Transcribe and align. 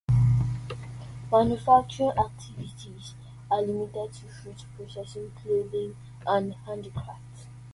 Manufacturing 1.31 2.09
activities 2.17 3.13
are 3.51 3.61
limited 3.61 4.11
to 4.13 4.25
fruit-processing, 4.31 5.31
clothing, 5.43 5.95
and 6.25 6.55
handicrafts. 6.65 7.45